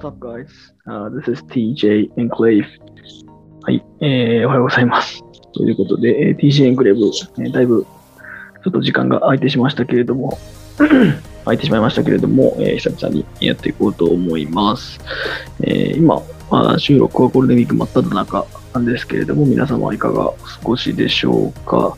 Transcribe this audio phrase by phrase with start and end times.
[0.00, 0.48] What's up, guys?、
[0.86, 2.64] Uh, this is TJ Enclave.
[3.60, 5.22] はい、えー、おはようございます。
[5.52, 6.94] ということで、えー、TJ Enclave、
[7.36, 7.84] えー、だいぶ
[8.64, 10.38] ちょっと時間が空いてしまいましたけれども、
[11.44, 14.98] 空いてしまいましたけれども、えー、久々にやっていこうと思います。
[15.64, 21.94] えー、今、まあ、収録はゴールデンウィーク真っ只中なんですけれども、皆様いかがお過ごしでしょうか。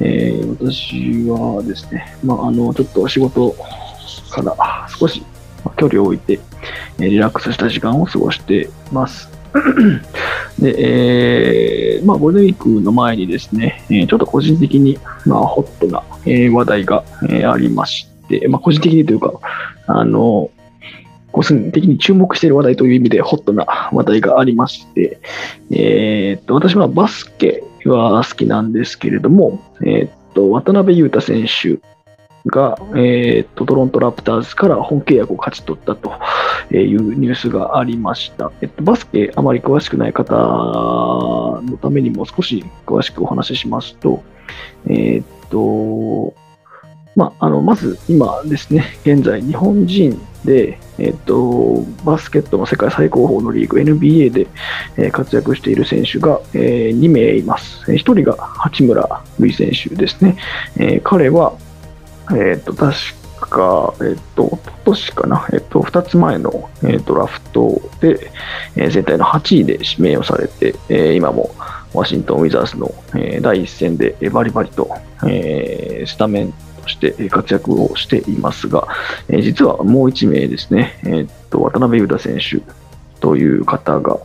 [0.00, 3.54] えー、私はですね、まあ、あの、ちょっと仕事
[4.32, 5.22] から少し
[5.70, 6.40] 距離を置いて、
[6.98, 9.30] リラックスした時間を過ごしています。
[10.58, 19.32] で、えー、まあ、ゴールデンウィークの前にですね、えちょっと個人的に、まあ、ホットな、え話題が、えありまして、まあ、個人的にというか、
[19.86, 20.50] あの、
[21.32, 25.20] 個人的に注目している話題という意味でホットな話題がありまして、
[25.70, 31.78] えー、っと、私はバスケは好きなんですけれども、えー、っと、渡辺裕太選手
[32.46, 36.12] が、えー、っと、トロントラプターズから本契約を勝ち取ったと
[36.72, 38.52] いうニュースがありました。
[38.60, 44.22] えっと、バスケあまり詳しくない方のためにも少し詳しくお話ししますと、
[44.86, 46.34] えー、っと、
[47.16, 54.46] まあ、あのまず今ですね、現在日本人で、えっと、バスケットの世界最高峰のリーグ NBA で、
[54.98, 57.90] え活躍している選手が、え2名います。
[57.90, 60.36] 1人が八村塁選手ですね。
[60.78, 61.54] え彼は、
[62.34, 62.94] えっと、確
[63.40, 68.30] か、えっと、今年かな、えっと、2つ前の、えドラフトで、
[68.76, 71.54] え全体の8位で指名をされて、え今も
[71.94, 74.90] ワシントン・ウィザーズの、え第一戦でバリバリと、
[75.26, 76.52] えスタメン
[76.82, 78.88] として活躍をしていますが、
[79.28, 82.60] え実はもう1名ですね、えー、と渡辺裕太選手
[83.20, 84.18] という方が、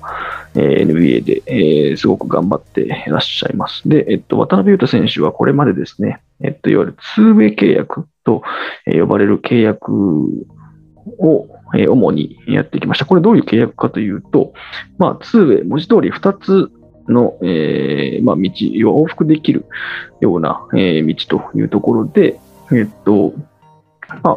[0.56, 3.88] え NBA で、えー、すごく頑張っていらっしゃいます。
[3.88, 8.44] で、えっと、渡辺裕太選手はこれまでですね、えっと、いわゆる 2way 契約と
[8.86, 9.92] 呼ばれる契約
[11.20, 13.06] を主にやってきました。
[13.06, 14.54] これどういう契約かというと、
[14.98, 16.72] まあ、2way、文字通り2つ
[17.08, 18.42] の、えーまあ、道
[18.92, 19.66] を往復できる
[20.20, 22.40] ような、えー、道というところで、
[22.72, 23.34] えっと、
[24.24, 24.36] まあ、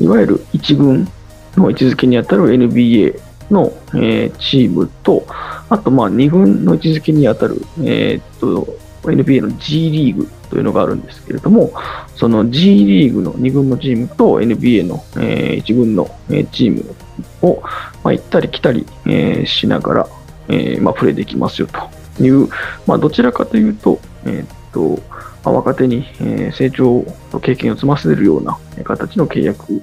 [0.00, 1.08] いわゆる1軍
[1.56, 3.20] の位置づけにあたる NBA
[3.50, 5.26] の、えー、チームと、
[5.68, 11.72] あと、まあ、2軍の位置づけにあたる、えー、っと、NBA の G リーグというのがあるんですけれども、
[12.16, 16.94] その G リーグの2軍のチームと NBA の、えー、1軍の、えー、チーム
[17.42, 17.60] を、
[18.02, 20.08] まあ、行ったり来たり、えー、しながら、
[20.48, 21.68] えーまあ、プレーできますよ
[22.16, 22.48] という、
[22.86, 25.02] まあ、どちらかというと、えー、っと、
[25.50, 26.06] 若手に
[26.52, 29.82] 成長の経験を積ませるような形の契約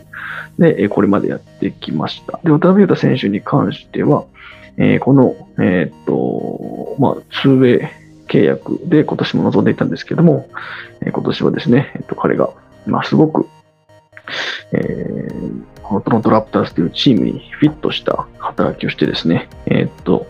[0.58, 2.40] で、これまでやってきました。
[2.44, 4.26] で、渡辺裕太選手に関しては、
[5.02, 7.90] この、えっ、と、まあ、2ウェイ
[8.28, 10.48] 契約で今年も臨んでいたんですけども、
[11.02, 12.50] 今年はですね、えっと、彼が、
[12.86, 13.48] まあ、すごく、
[14.72, 20.28] えー、このトロントラプターズというチームにフィットした働きをしてですね、えっと、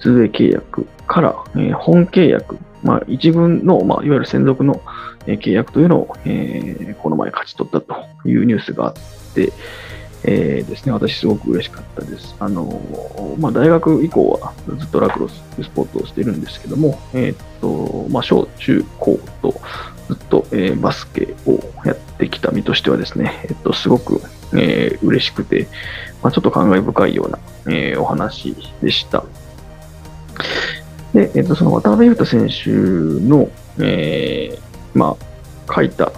[0.00, 4.80] 2ウェイ契約から、えー、本契約まあ、一軍の、まあ、いわゆる専属の、
[5.26, 7.94] え契約というのを、えー、この前勝ち取ったと
[8.26, 8.94] いうニュースがあっ
[9.34, 9.52] て、
[10.22, 12.36] えー、ですね、私すごく嬉しかったです。
[12.38, 12.80] あの
[13.38, 19.54] まあ、大学以降はずっとラクロススポーツをしてるんですけども、えー、っとまあ、小中高と
[20.08, 24.20] ずっと、えー、バスケをやってきた身としてはですね、えっと、すごく、
[24.54, 25.68] えー、嬉しくて、
[26.22, 27.38] まあ、ちょっと感慨深いような、
[27.74, 29.24] え、お話でした。
[31.14, 33.48] で、えっと、その渡辺裕太選手の、
[33.78, 36.12] えー、まあ、書いた、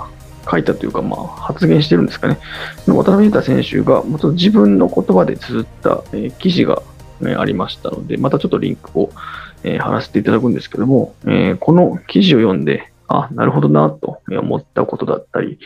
[0.50, 2.38] 書いたというか、まあ、発言してるんですかね。
[2.86, 6.82] 渡辺裕太選手が、もと自分の言葉で綴った、えー、記事が、
[7.24, 9.10] えありましたので、またちょっとリンクを、
[9.64, 15.58] えー、貼らせていただくんですけども、えー、この記事を読んで、あ、なるほどな、と思ったことだったり、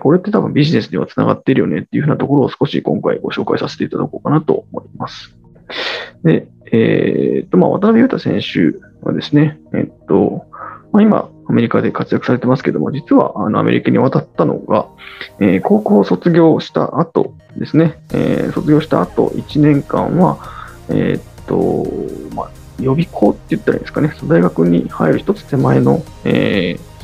[0.00, 5.36] これって多分ビジネスにはつながっているよねっていうふうなところを少し今回ご紹介させていただこうかなと思います。
[6.24, 10.46] で、えー、と、まあ、渡辺裕太選手はですね、えっと、
[10.92, 14.88] まあ、今、アメリカで活躍されてますけども、実はあのアメリカに渡ったのが、
[15.38, 20.38] えー、高校を卒業した後ですね、えー、卒業した後1年間は、
[20.88, 22.50] えー、っと、まあ、
[22.80, 26.96] 予備校って言ったらいいですかね、大学に入る一つ手前の、えー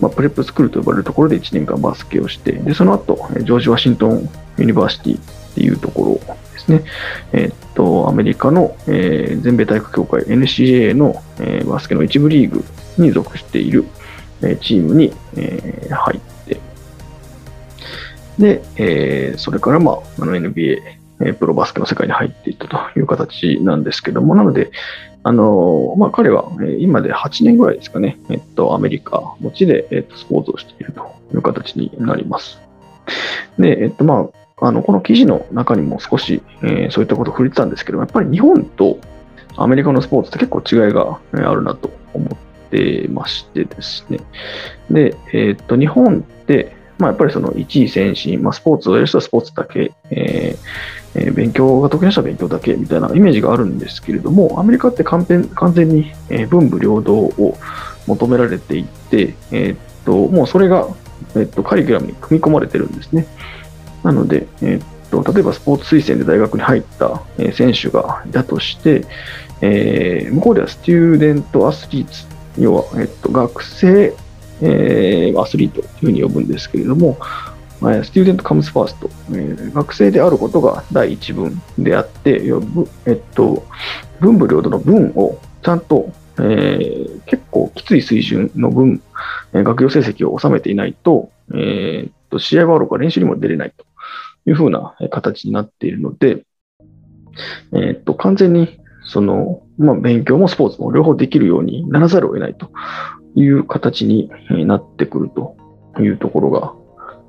[0.00, 6.84] まあ、プレップスクールと呼ばれるところで1年間バスケをして、でその後、ジョージ・ワシントン・ユニバーシティっていうところですね、
[7.32, 12.64] え、っと、アメリカの、えー、全米体育協会 NCA の、えー、バスケの一部リーグ
[12.98, 13.84] に属している、
[14.42, 16.60] えー、チームに、えー、入って、
[18.38, 20.78] で、えー、それから、まあ、あの NBA、
[21.20, 24.70] えー、プロバスケの世界に入っていったという形なんですけども、なので、
[25.26, 31.00] あのまあ、彼はえ今で8年ぐらいですかね、えっと、アメリカ持ちで、えっと、スポーツをしていると
[31.32, 32.60] いう形になります。
[33.58, 38.98] で、えっと、まあ、あのこの記事の中にも少し、えー、そういったことを触れてたんですけどやっぱり日本と
[39.56, 42.28] アメリカのスポーツって結構違いがあるなと思っ
[42.70, 44.18] てましてですね。
[44.90, 57.56] で、えー、っと、日本って、まあ、やっぱりその一位先進、まあ、スポーツをやる人はスポーツだけ、えーえー、勉強が得意な人は勉強だけみたいなイメージがあるんですけれども、アメリカって完全完全に、え文武両道を
[58.06, 60.88] 求められていて、えー、っともうそれが、
[61.36, 63.26] えー、っとカリキュラムに組み込まれてるんですね。
[64.04, 67.22] なので、えー、っと例えばスポーツ推薦で大学に入った、
[67.52, 69.04] 選手がいたとして、
[69.60, 72.26] え向こうではスチューデントアスリーツ、
[72.58, 74.14] 要は、えっと、学生、
[74.60, 77.18] えアスリートというふうに呼ぶんですけれども、
[77.80, 82.42] スチューデントカムスファースト、え学生であることが第一文であって、
[83.06, 83.66] えっと、
[84.20, 89.02] 文武両道の文をちゃんと、えー、結構きつい水準の分、
[89.52, 93.84] え学業成績を収めていないと、えー、っと試合はあるか練習にも出れないと。
[94.46, 96.44] いうふうな形になっているので、
[97.72, 102.70] えー、っと完全にその、まあ、勉強もスポーツも両方できるようにならざるを得ないと
[103.34, 104.30] いう形に
[104.66, 105.56] なってくると
[106.00, 106.74] いうところが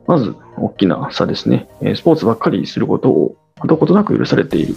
[0.08, 1.68] まず大きな差ですね。
[1.96, 3.36] スポーツばっかりすることを
[3.66, 4.76] どことなく許されている、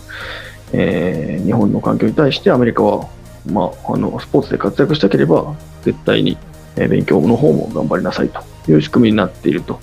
[0.72, 3.08] えー、日本の環境に対してアメリカは、
[3.46, 6.38] まあ、あのスポーツで活躍したければ絶対に
[6.86, 9.80] 勉強の方も頑張りなさいという仕組みになっていると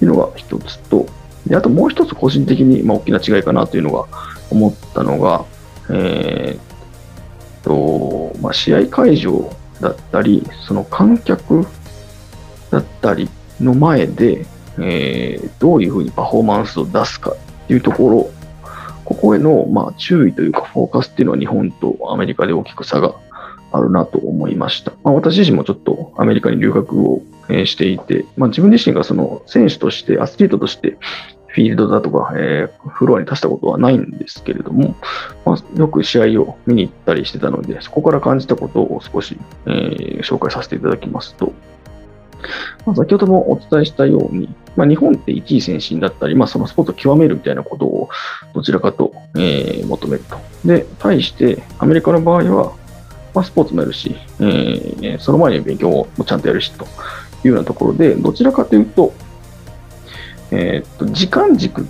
[0.00, 1.06] いうのが一つと、
[1.50, 4.06] であともう一つ個人的に、まあ、大きな違いかなというのが
[4.50, 5.44] 思ったのが、
[5.90, 11.66] えーとまあ、試合会場だったり、その観客
[12.70, 13.28] だったり
[13.60, 14.46] の前で、
[14.78, 17.36] えー、どういうふうにパフォーマンスを出すかっ
[17.66, 18.30] ていうところ、
[19.04, 23.16] ここへの、まあ、注意というかフォーカスっていうのは日本とアメリカで大きく差が
[23.72, 24.92] あるなと思いました。
[25.02, 27.22] まあ、私自身もちょっとアメリカに留学を
[27.64, 30.96] していて、まあ、自分自身がその選手として、アスリートとして
[31.52, 34.94] フィールドだとか、えー、フロアに立ったことはないんですけれども、
[35.44, 39.36] まあ、よく試合を見に行ったりしてたので、そこから感じたことを少し、
[39.66, 41.52] えー、紹介させていただきますと、
[42.86, 48.08] まあ、先ほどもお伝えしたように、まあ、日本って一位先進だったり、まあ、そのスポーツを極めるみたいなことを
[48.54, 50.38] どちらかと、えー、求めると。
[50.64, 52.72] で、対してアメリカの場合は、
[53.34, 56.84] まあ、スポーツもやるし、えー、その前に勉強もちゃんとやるしと
[57.44, 59.12] いうようなところで、どちらかというと、
[60.50, 61.86] え、っと時間軸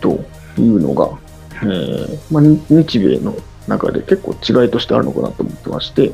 [0.00, 0.24] と
[0.58, 1.18] いうのが、
[1.62, 3.34] えーまあ、日米の
[3.68, 6.12] 中で結構違いとしてあるのかなと思ってまして、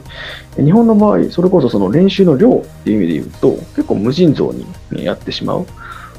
[0.57, 5.67] 日本の場合、それこそその練習の量っていう意味で言うと、結構無尽蔵にやってしまう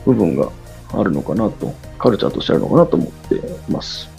[0.05, 0.49] 部分が
[0.93, 3.39] あるのかなと、カルチャーとしてあるのかなと思ってい
[3.69, 4.09] ます。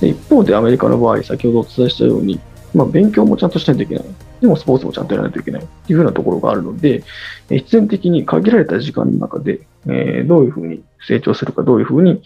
[0.00, 2.40] で一方でアメリカの場合、先ほどお伝えしたように、
[2.74, 4.04] まあ、勉強もちゃんとしないといけない。
[4.40, 7.02] でもスポーツもちゃんとやらないといけないっていうふうなところがあるので、
[7.48, 12.22] 必然的に限られた時間の中で、え、どういうふうに成長するか、どういうふうに、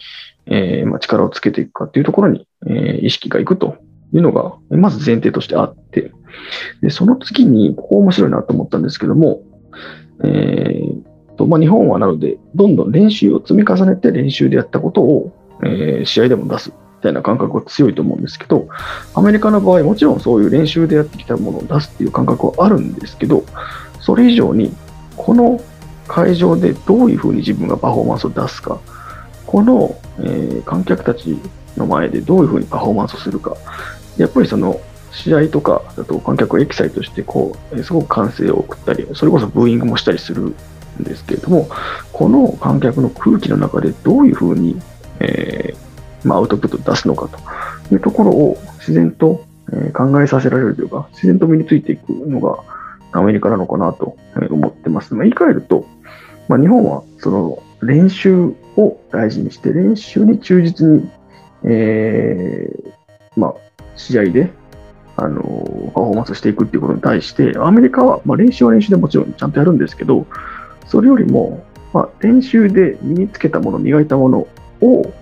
[0.47, 3.77] え、ま、力をつけていくかっていうところに、え、意識がいくと
[4.13, 6.11] いうのが、まず前提としてあって、
[6.81, 9.43] でその次に、ここ面白いなと思ったんですけども、
[10.23, 15.31] えーとま、日本はなので、どんどん練習を積み重ねて練習でやったことを、
[15.63, 16.73] えー、試合でも出す。
[17.01, 18.67] たいな感覚が強いと思うんですけど、
[19.13, 23.43] アメリカの場合、もちろんそういう練習でやってきたものを出すっていう感覚はあるんですけど、
[23.99, 24.73] それ以上に、
[25.17, 25.61] この
[26.07, 28.79] 会場でどういうふうに自分がパフォーマンスを出すか、
[29.45, 31.37] この、えー、観客たち
[31.77, 33.55] の前でどういうふうにパフォーマンスをするか、
[34.17, 34.79] やっぱりその
[35.11, 40.55] 試合とかだと観客をエキサイトしてこう、すごく歓声を送ったり、それこそブーイングもしたりするん
[40.99, 41.69] ですけれども、
[42.11, 44.79] この観客の空気の中でどういうふうに、
[45.19, 45.90] えー、
[46.23, 49.45] まあ、アウトプット出すのかというところを自然と
[49.93, 52.63] 考えさせられるというか、自然と身についていくのが
[53.13, 54.17] アメリカなのかなと
[54.49, 55.13] 思ってます。
[55.13, 55.85] まあ、言い換えると、
[56.47, 61.09] まあ、日本はその練習を大事にして、練習に忠実に、
[61.63, 63.53] えー、まあ、
[63.95, 64.51] 試合で
[65.15, 65.41] あの
[65.93, 70.25] パフォーマンスしていくっていうことに対して、アメリカは、まあ、練習は練習でもちろんちゃんとやるんですけど、
[70.87, 71.63] それよりも、
[71.93, 74.47] まあ、練習で身につけたもの、磨いたもの
[74.81, 75.13] を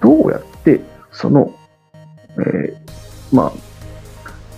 [0.00, 0.80] どうやって
[1.12, 1.54] その、
[2.32, 3.52] えー、まあ、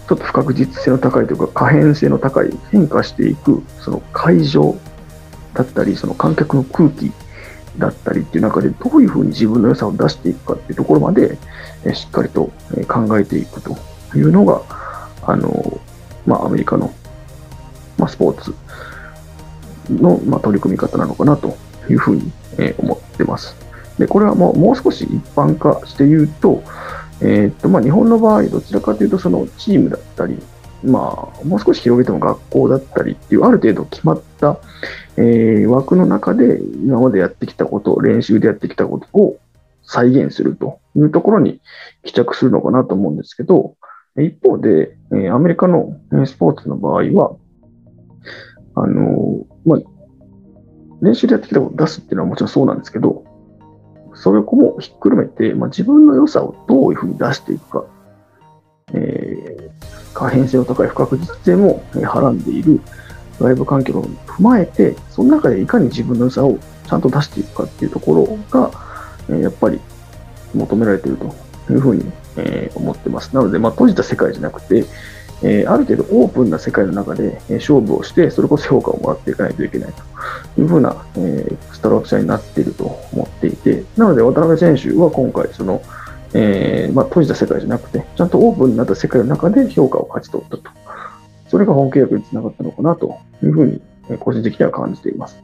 [0.09, 4.77] ちょっと不確実性の高いというか可変性の高い変化していくその会場
[5.55, 7.13] だったりその観客の空気
[7.79, 11.39] だったりっていう中でどういうふうに自分の良さを出していくかっていうところまで
[11.85, 12.51] えしっかりと
[12.89, 13.77] 考えていくと
[14.17, 14.63] いうのが、
[15.23, 15.81] あの、
[16.27, 16.93] まあ、アメリカの、
[17.99, 18.55] まあ、スポーツ
[19.91, 21.57] の、まあ、取り組み方なのかなと
[21.89, 22.33] いうふうに
[22.79, 23.57] 思ってます。
[24.03, 26.61] で、これはもうもう少し一般化して言うと、
[27.21, 30.37] えー、っと、まあ、日本の場合、どちらかというと、そのチームだったり、
[30.83, 34.59] まあ、もう少し広げても学校だったりっていう、ある程度決まった、
[35.17, 39.39] えー、枠の中で今までやってきたこと、練習でやってきたことを、
[39.85, 41.61] 再現するというところに
[42.03, 43.77] 帰着するのかなと思うんですけど、
[44.17, 47.37] 一方で、えアメリカのスポーツの場合は、
[48.75, 49.81] あの、まあ、
[51.03, 53.25] 練習でやってきたことを出すっていうのはもちろんそうなんですけど、
[54.15, 57.85] それをもひっくるめて、まあ、自分の良さをどういうふうに出していくか、
[58.93, 62.81] えー、可変性の高い不確実性もはらんでいる
[63.39, 68.71] 外部環境を踏まえて、その中でいかに自分の良さをちゃんと出していくかっていうところが、
[69.29, 69.81] えー、やっぱり
[70.55, 71.27] 求められていると
[71.73, 73.35] いうふうに、えー、思ってます。
[73.35, 74.85] なので、まあ、閉じた世界じゃなくて、
[75.43, 85.83] えー、ある程度オープンな世界の中で、え勝負をして、それこそ評価をもらっていかないといけないというふうな、えー、ストラクチャーになっていると思っていて、なので渡辺選手は今回、その、
[86.35, 90.71] えーまあ、閉じた世界じゃなくて、ちゃんとオープンになった世界の中で評価を勝ち取ったと。
[91.49, 93.83] それが本契約につながったのかなというふうに、
[94.21, 95.43] 個人的には感じています。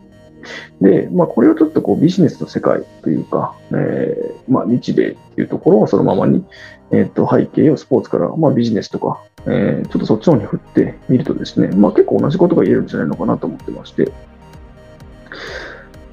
[0.80, 6.44] で、まあ、これをちょっとこうビジネスの世界というか、えーまあ、日米っていうところをそのままに、
[6.90, 14.12] えー、と背景をスポーツから、まあ、ビジネスとか、えー、ちょっとそっちの方に振ってみるとですね、まあ、結構同じことが言えるんじゃないのかなと思ってまして、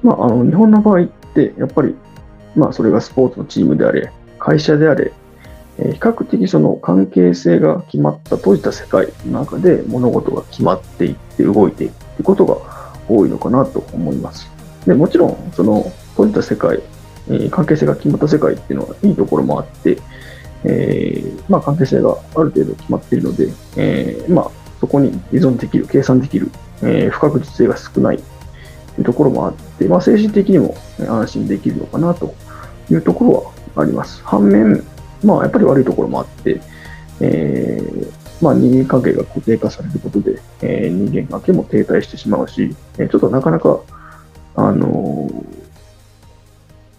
[0.02, 1.94] まあ、あの日本の場合って、やっぱり、
[2.54, 5.12] まあ、それがスポーツのチームであれ、会社であれ、
[5.76, 14.50] 比較的その関係性が決まった閉じた世界の中で物事が決まっていって動いていくということが多いのかなと思います。
[14.86, 16.80] でもちろん、その閉じた世界、
[17.28, 19.98] えー、関係性が決まった世界っていうのはいいところもあって、
[20.64, 26.50] えー、まあ、関係性がある程度決まっているので、えー、まあ、そこに依存できる、計算できる、
[26.82, 30.74] え不確実性が少ないというところもあって、まあ、精神的にも
[31.08, 32.34] 安心できるのかなと
[32.90, 34.22] いうところはあります。
[34.24, 34.84] 反面、
[35.24, 36.60] まあ、やっぱり悪いところもあって、
[37.20, 43.80] えー、まあ、人間関係が固定化されることで、えー、人間関係も停滞してしまうし、えー、ちょっとなかなか、
[44.56, 45.44] あのー、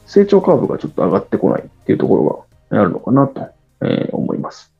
[0.06, 3.48] 成長カーブがちょっと上がってこないっていうところがあるのかなと、
[3.82, 4.74] えー、思います。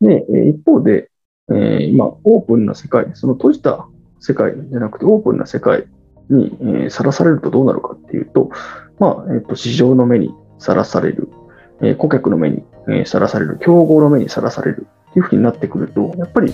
[0.00, 1.10] で、え一方で、
[1.50, 3.86] え今、オープンな世界、その閉じた
[4.20, 5.86] 世界じゃなくてオープンな世界
[6.28, 8.50] にさら、されるとどうなるかっていうと、
[8.98, 11.30] まあ、えっ、と、市場の目にさらされる、
[11.80, 12.64] え顧客の目に
[13.06, 14.86] さらされる、競合の目にさらされる
[15.16, 16.52] いうふうになってくると、やっぱり、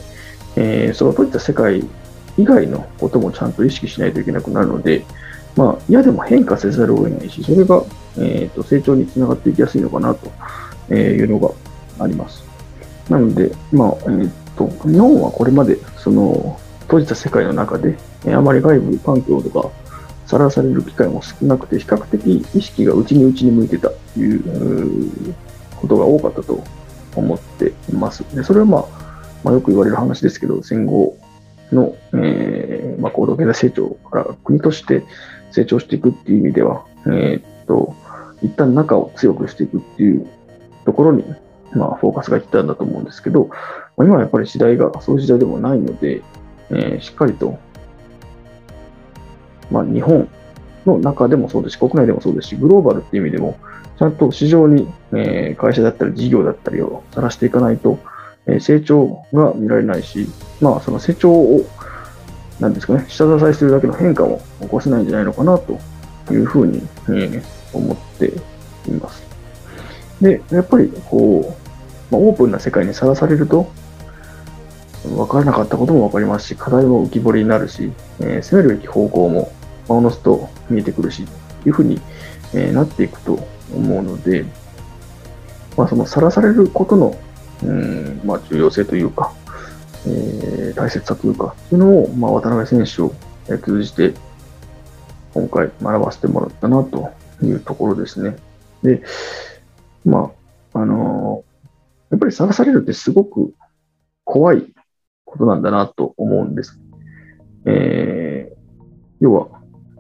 [0.57, 1.83] えー、その閉じた世界
[2.39, 5.05] 以外のこともちゃんと意識しないといけなくなるので、
[5.57, 7.83] まあ、嫌でも変化せざるを得ないし、それが、
[8.19, 11.51] えーと、成長につながっていきやすいのかなというのが
[12.05, 12.45] あります。
[13.11, 17.97] なので、まあえーと、日本はこれまでその閉じた世界の中で、
[18.35, 19.71] あまり外部環境とか
[20.27, 25.25] さらされる機会も少なくて、比較的意識が内に内に向いてたという
[25.77, 26.65] ことが多かったと
[27.17, 28.25] 思っています。
[28.35, 28.85] でそれは、まあ、
[29.45, 31.17] まあ、よく言われる話ですけど、戦後
[31.73, 35.05] の、えーまあ、高度経済成長から国として
[35.51, 37.95] 成長していくっていう意味では、えー、っと、
[38.43, 40.27] 一旦中を強くしていくっていう
[40.85, 41.25] ところに、
[41.73, 43.49] まあ、フォーカスがいったんだと思うんですけど、
[43.97, 46.23] まあ、今はやっぱり時代がそういう時代でもないので、
[46.71, 47.59] えー、しっかりと、
[49.71, 50.29] まあ、日本
[50.87, 53.57] の中でもそうですし、国内でもそうですし、グローバルっていう意味でも、
[53.99, 57.99] ちゃんと市場に、え会社だったり事業だったりをさらしていかないと、
[58.47, 60.27] え成長が見られないし、
[60.61, 61.65] まあ、その成長を、
[62.61, 65.79] なんですかね、下支えするだけの変化も起こせないんじゃないのかなと
[66.33, 68.33] いうふうに、え思って
[68.89, 69.23] います。
[70.21, 71.57] で、やっぱりこ
[72.11, 73.71] う、まあ、オープンな世界にさらされると、
[75.05, 79.53] 分からなかったことも分かりますし、課題も浮き彫りになるし、えー、攻めるべき方向も
[79.89, 81.27] おのずと見えてくるし、
[81.63, 82.01] というふうに、
[82.55, 84.45] えー、なっていくと思うので、
[85.77, 87.17] まあ、そのさらされることの、
[87.65, 89.33] うんまあ、重要性というか、
[90.07, 93.15] えー、大切さというか、そういうのを、まあ、渡辺選手を
[93.65, 94.15] 通じて、
[95.35, 97.11] 今回学ばせてもらったなと
[97.43, 98.37] いうところですね。
[98.83, 99.03] で、
[100.05, 100.33] ま
[100.75, 103.55] あ、あのー、やっぱりさらされるってすごく
[104.25, 104.67] 怖い
[105.25, 106.79] ことなんだなと思うんです。
[107.65, 108.55] えー、
[109.21, 109.49] 要は、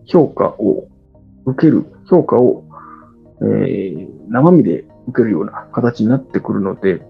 [0.05, 0.88] 評価を
[1.47, 2.64] 受ける、評価を
[3.43, 7.03] えー、生身で受けるような形になってくるので、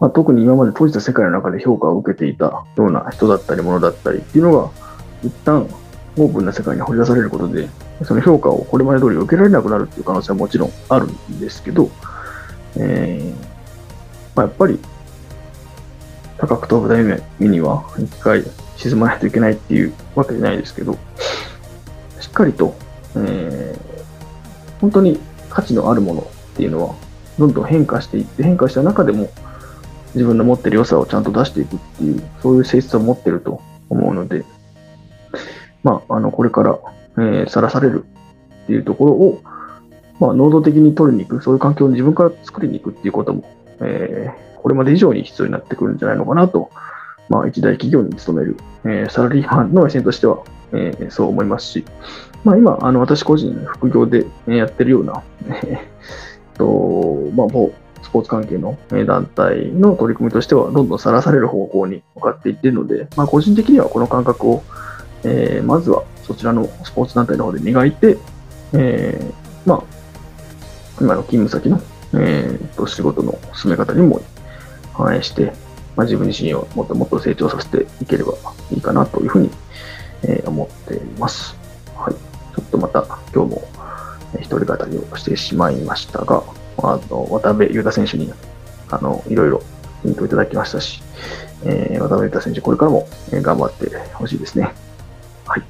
[0.00, 4.70] まあ、特に今まで閉じた世界の中で評価を受けていたような人だったり物だったりっていうのが、
[5.22, 5.68] 一旦
[6.16, 7.68] オープンな世界に掘り出されることで、
[8.04, 11.90] その評価をこれまで通り受けられなくなるっていう可能性はもちろんあるんですけど、
[12.76, 13.48] えー
[14.36, 14.78] まあ、やっぱり
[16.38, 18.44] 高く飛ぶためには一回
[18.76, 20.96] 沈まないといけないっていうわけじゃないですけど、
[22.20, 22.76] しっかりと、
[23.16, 23.87] えー、
[24.80, 25.18] 本当に
[25.50, 26.94] 価値のあるものっていうのは、
[27.38, 29.30] どんどん変化していって、変化した中でも
[30.14, 34.44] 自分の持ってる良さをちゃんと出していくっていう、そういう性質を持ってると思うので、
[35.82, 36.78] まあ、あの、これから、
[37.18, 38.04] えー、さらされる
[38.64, 39.42] っていうところを、
[40.20, 43.44] まあ、能動的に取りに行く、そういう環境を自分から作りに行くっていうことも、
[43.80, 46.70] えー、これまで以上に必要になってくるんじゃないのかなと、
[47.28, 50.42] まあ、一大企業に勤める、えー、サラリーマンの目線としては、
[50.72, 51.84] えー、そう思いますし、
[52.44, 55.22] まあ、今、あの私個人、副業でやってるような、
[55.66, 57.72] えーとまあ、もう
[58.04, 64.62] スポーツ関係の団体の取り組みとしては、どんどんさらされる方向に向かっていっているので、まあ、個人的にはこの感覚を、
[65.24, 68.18] えー、まずはそちらのスポーツ団体の方で磨いて、
[68.72, 69.82] えー、まあ、
[71.00, 71.80] 今の勤務先の、
[72.20, 74.20] えー、と仕事の進め方にも
[74.94, 75.52] 反映して、
[75.96, 78.34] まあ、自分自身をもっともっと成長させていければ
[78.70, 79.50] いいかなというふうに、
[80.22, 81.56] えー、思っています。
[81.96, 82.27] はい。
[82.58, 83.62] ちょっとまた今日も
[84.40, 86.42] 一人語りをしてしまいましたが、
[86.78, 88.32] あの渡辺裕太選手に
[88.90, 89.62] あのいろいろ
[90.02, 91.00] ヒントいただきましたし、
[91.64, 94.74] えー、渡辺裕太選手、これからも頑張ってほしいですね。
[95.46, 95.62] はい。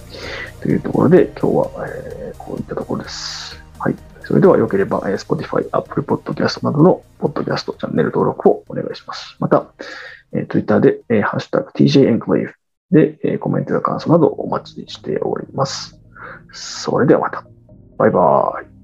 [0.62, 3.62] というところで、今日は、えー、こういったところです。
[3.78, 3.97] はい。
[4.25, 9.37] それでは良ければ、えー、Spotify、Apple Podcast などのポッドキャストチャンネル登録をお願いします。
[9.40, 9.66] また、
[10.33, 12.52] えー、Twitter で、えー、ハッシュタグ TJEnclave
[12.90, 15.97] で、えー、コメントや感想などお待ちしております。
[16.58, 17.44] それではまた。
[17.96, 18.77] バイバーイ。